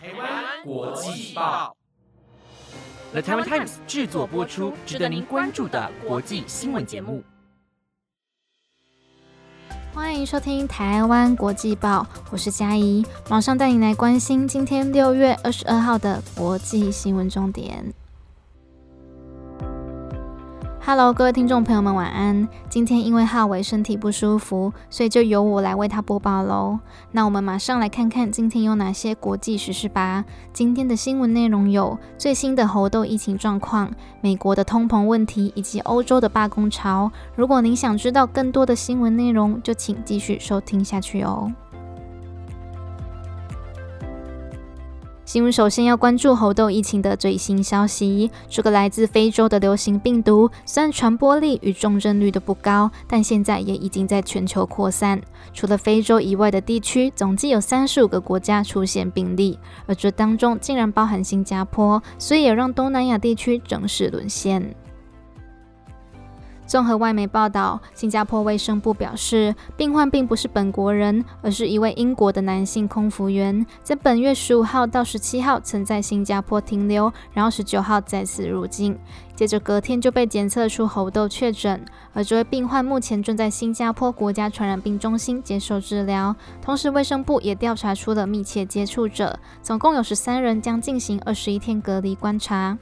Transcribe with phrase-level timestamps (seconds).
[0.00, 1.76] 台湾国际报
[3.10, 7.24] ，The Taiwan Times 制作播出，值得您关注的国际新闻节目。
[9.92, 17.92] 欢迎收听台湾国际报，我是嘉怡，马上带你来关心今天六月二十二号的国际新闻重点。
[20.88, 22.48] Hello，各位听众朋友们，晚安。
[22.70, 26.78] 今天因为浩伟身体不舒服，所以就由我来为他播报喽。
[27.12, 30.24] 那我们马上来看看今天有哪些国际时事吧。
[30.50, 37.12] 今天的新闻内容有最新的猴痘疫情状况、美国的通膨问题以及欧洲的罢工潮。
[37.36, 41.52] 如果您想知道更多的新闻内容，就请继续收听下去哦。
[45.28, 48.30] 新闻首先要关注猴痘疫情的最新消息。
[48.48, 55.20] 这个来自非洲的流行病毒，虽然传播力与重症率都不高，但现在也已经在全球扩散。
[55.52, 64.74] 除了非洲以外的地区，总计有三十五个国家出现病例，而这当中竟然包含新加坡，所以也让东南亚地区正式沦陷。
[66.68, 78.98] 综合外媒报道，新加坡卫生部表示，病患并不是本国人，而是一位英国的男性空服员，在本月十五号到十七号曾在新加坡停留，然后十九号再次入境，
[79.34, 81.82] 接着隔天就被检测出猴痘确诊。
[82.12, 92.76] 而这位病患目前正在新加坡国家传染病中心接受治疗，同时卫生部也调查出了密切接触者，总共有十三人将进行二十一天隔离观察。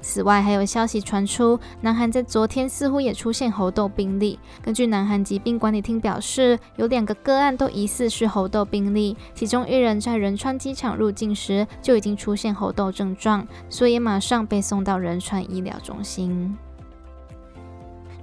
[0.00, 4.38] 此外，还有消息传出，南韩在昨天似乎也出现猴痘病例。
[4.62, 16.56] 根据南韩疾病管理厅表示，有两个个案都疑似是猴痘病例，其中一人在仁川机场入境时就已经出现猴痘症状，所以马上被送到仁川医疗中心。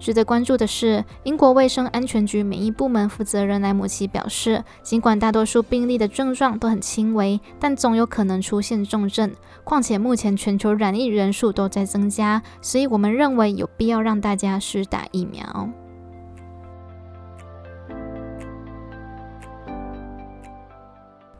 [0.03, 9.31] 值得关注的是，英国卫生安全局免疫部门负责人莱姆奇表示，尽管大多数病例的症状都很轻微，但总有可能出现重症。
[9.63, 15.69] 况且目前全球染疫人数都在增加，所以我们认为有必要让大家施打疫苗。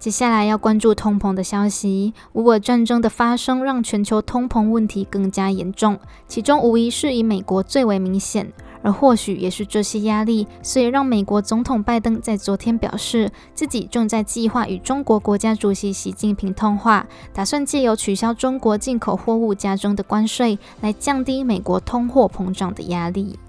[0.04, 2.14] 接下来要关注通膨的消息。
[2.34, 5.98] 乌俄战争的发生让全球通膨问题更加严重，
[6.28, 8.52] 其中无疑是以美国最为明显。
[8.82, 23.40] 而或许也是这些压力，所以让美国总统拜登在昨天表示，自己正在计划与中国国家主席习近平通话，打算借由取消中国进口货物加征的关税，来降低美国通货膨胀的压力。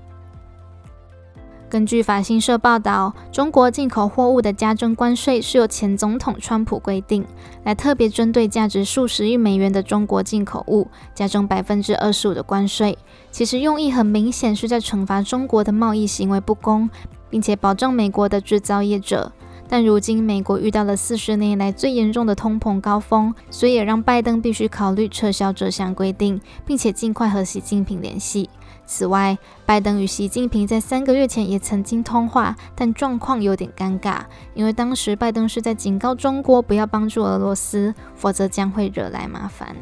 [1.69, 7.25] 根据法新社报道，中国进口货物的加征关税是由前总统川普规定，
[7.65, 12.97] 来特别针对价值数十亿美元的中国进口物加征百分之二十五的关税。
[13.33, 16.89] 其实用意很明显是在惩罚中国的贸易行为不公，
[17.29, 19.33] 并且保障美国的制造业者。
[19.67, 28.49] 但如今美国遇到了四十年来最严重的通膨高峰，所以也让拜登必须考虑撤销这项规定，并且尽快和习近平联系。
[28.87, 34.21] 此外，拜登与习近平在三个月前也曾经通话，但状况有点尴尬，
[34.55, 39.75] 因为当时拜登是在警告中国不要帮助俄罗斯，否则将会惹来麻烦。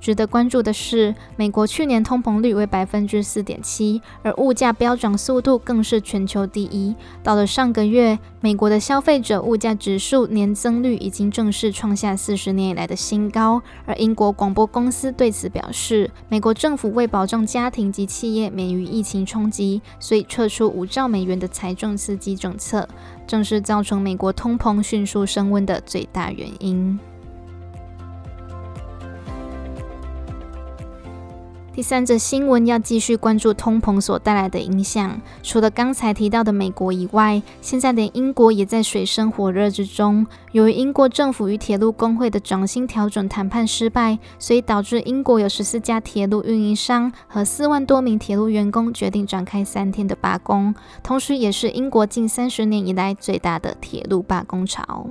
[0.00, 6.94] 值得关注的是，美国去年通膨率为百分之四点七，而物价飙涨速度更是全球第一。
[7.22, 13.60] 到了上个月，美国的消费者物价指数年增率已经正式创下四十年以来的新高。
[13.84, 22.88] 而英国广播公司对此表示，美国政府为保障家庭及企业免于疫情冲击，所以撤出五兆美元的财政刺激政策，
[23.26, 26.98] 正是造成美国通膨迅速升温的最大原因。
[31.72, 35.20] 第三则新闻要继续关注通膨所带来的影响。
[35.42, 40.26] 除了刚才提到的美国以外，现在连英国也在水深火热之中。
[40.52, 55.10] 由于英国政府与铁路工会的涨薪调整谈判失败，所以导致英国有十四家铁路运营商和四万多名铁路员工决定展开三天的罢工，同时也是英国近三十年以来最大的铁路罢工潮。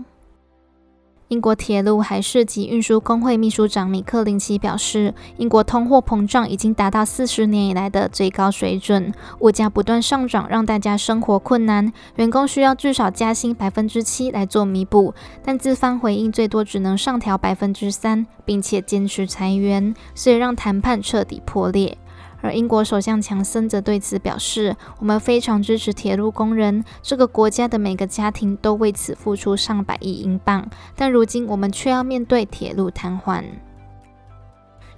[1.29, 21.95] 英国铁路海事及运输工会秘书长米克林奇表示，英国通货膨胀已经达到四十年以来的最高水准，物价不断上涨，让大家生活困难，员工需要至少加薪百分之七来做弥补，但资方回应最多只能上调百分之三，并且坚持裁员，所以让谈判彻底破裂。
[22.41, 33.43] 而英国首相强森则对此表示：“我们非常支持铁路工人，这个国家的每个家庭都为此付出上百亿英镑，但如今我们却要面对铁路瘫痪。”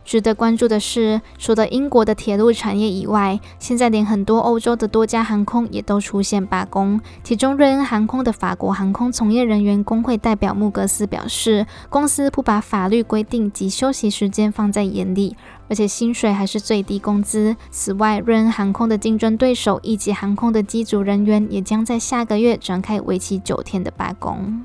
[0.04, 7.00] 值得关注的是，除了英国的铁路产业以外，现在连很多欧洲的多家航空也都出现罢工。
[7.24, 15.38] 其中，瑞恩航空的法国航空从业人员工会代表穆格斯表示，公司不把法律规定及休息时间放在眼里，
[15.70, 17.56] 而且薪水还是最低工资。
[17.70, 24.64] 此外，瑞恩航空的竞争对手一级航空的机组人员也将在下个月展开为期九天的罢工。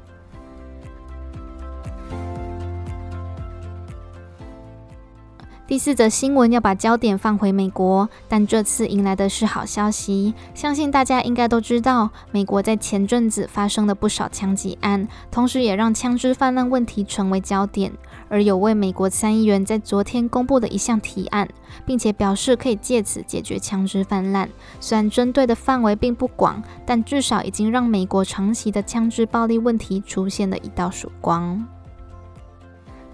[5.68, 10.32] 第四则新闻要把焦点放回美国，但这次迎来的是好消息。
[10.54, 17.92] 相信大家应该都知道，美国在前阵子发生了不少枪击案，同时也让枪支泛滥问题成为焦点。
[18.28, 21.48] 而有位美国参议员在昨天公布了一项提案，
[21.84, 24.48] 并且表示可以借此解决枪支泛滥。
[24.78, 31.66] 虽然针对的范围并不广，但至少已经让美国长期的枪支暴力问题出现了一道曙光。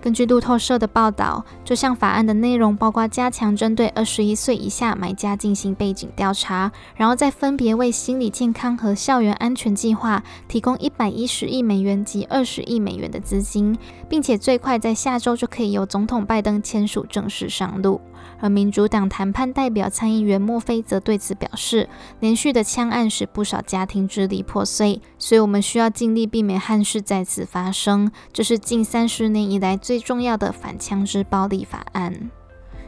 [0.02, 13.78] 根据路透社的报道，这项法案的内容包括加强针对二十一岁以下买家进行背景调查，然后再分别为心理健康和校园安全计划提供一百一十亿美元及二十亿美元的资金，
[14.08, 18.00] 并且最快在下周就可以由总统拜登签署正式上路。
[18.40, 21.88] 而民主党谈判代表参议员墨菲则对此表示，
[22.20, 28.10] 连续的枪案使不少家庭支离破碎，所以我们需要尽力避免憾事再次发生。
[28.32, 32.30] 这是近三十年以来最重要的反枪支暴力法案。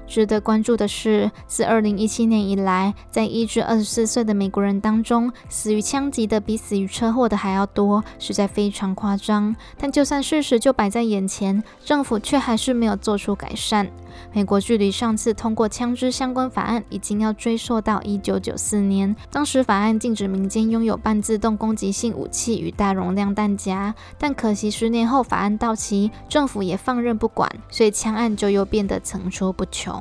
[0.06, 9.54] 值得关注的是，自2017年以来，在一至二十四岁的美国人当中，死于枪击的比死于车祸的还要多，实在非常夸张。
[9.78, 13.90] 但就算事实就摆在眼前，政府却还是没有做出改善。
[14.32, 23.92] 美国距离上次通过枪支相关法案，已经要追溯到1994年，当时法案禁止民间拥有半自动攻击性武器与大容量弹夹。
[24.16, 29.93] 但可惜十年后法案到期，政府也放任不管，所以枪案就又变得层出不穷。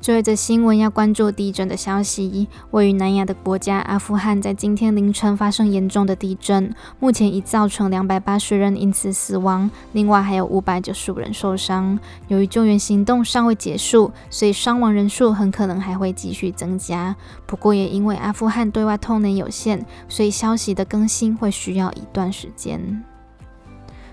[0.00, 2.48] 最后一则新闻要关注地震的消息。
[2.72, 11.96] 位于南亚的国家阿富汗在今天凌晨发生严重的地震，目前已造成两百八十人因此死亡，另外还有五百九十五人受伤。
[12.26, 17.14] 由于救援行动尚未结束，所以伤亡人数很可能还会继续增加。
[17.46, 23.04] 不过也因为阿富汗对外通联有限，所以消息的更新会需要一段时间。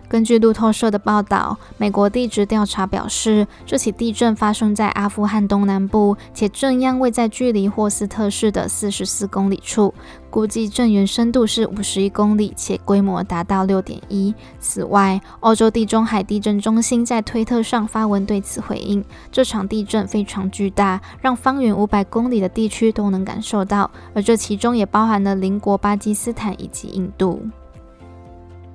[0.09, 9.93] 根据路透社的报道，美国地质调查表示，这起地震发生在阿富汗东南部，且震央位在距离霍斯特市的四十四公里处，
[10.31, 14.33] 估计震源深度是五十一公里，且规模达到六点一。
[14.59, 27.43] 此外，欧洲地中海地震中心在推特上发文对此回应：这场地震非常巨大，让方圆五百公里的地区都能感受到，而这其中也包含了邻国巴基斯坦以及印度。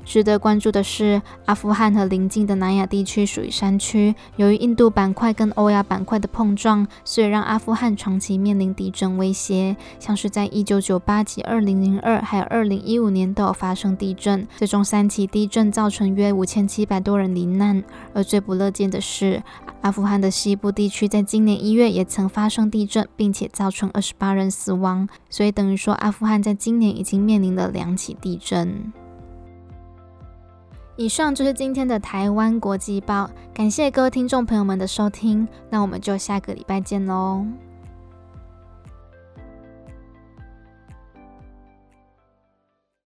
[0.05, 9.77] 值得关注的是，阿富汗和邻近的南亚地区属于山区，由于印度板块跟欧亚板块的碰撞，所以让阿富汗长期面临地震威胁。
[9.99, 17.83] 像是在1998及2002还有2015年都有发生地震，最终三起地震造成约5700多人罹难。
[18.13, 19.43] 而最不乐见的是，
[19.81, 25.09] 阿富汗的西部地区在今年一月也曾发生地震，并且造成28人死亡。
[25.31, 28.93] 所以等于说，阿富汗在今年已经面临了两起地震。
[30.97, 37.45] 以上就是今天的台湾国际报，感谢各位听众朋友们的收听，那我们就下个礼拜见喽。